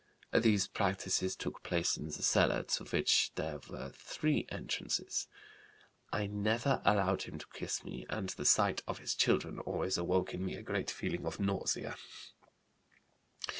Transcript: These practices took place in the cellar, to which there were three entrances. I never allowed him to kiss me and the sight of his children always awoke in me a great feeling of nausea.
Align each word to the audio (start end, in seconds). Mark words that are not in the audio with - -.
These 0.33 0.65
practices 0.65 1.35
took 1.35 1.61
place 1.61 1.95
in 1.95 2.07
the 2.07 2.23
cellar, 2.23 2.63
to 2.63 2.85
which 2.85 3.31
there 3.35 3.59
were 3.69 3.89
three 3.91 4.47
entrances. 4.49 5.27
I 6.11 6.25
never 6.25 6.81
allowed 6.83 7.21
him 7.21 7.37
to 7.37 7.45
kiss 7.53 7.83
me 7.83 8.07
and 8.09 8.29
the 8.29 8.43
sight 8.45 8.81
of 8.87 8.97
his 8.97 9.13
children 9.13 9.59
always 9.59 9.99
awoke 9.99 10.33
in 10.33 10.43
me 10.43 10.55
a 10.55 10.63
great 10.63 10.89
feeling 10.89 11.27
of 11.27 11.39
nausea. 11.39 11.97